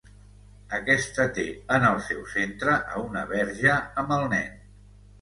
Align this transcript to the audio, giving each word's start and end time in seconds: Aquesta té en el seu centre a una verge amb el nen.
Aquesta 0.77 1.25
té 1.35 1.45
en 1.77 1.87
el 1.91 2.01
seu 2.07 2.25
centre 2.33 2.81
a 2.97 3.05
una 3.05 3.25
verge 3.37 3.81
amb 3.85 4.21
el 4.21 4.31
nen. 4.37 4.53